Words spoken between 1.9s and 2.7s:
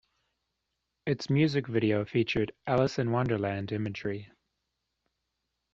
featured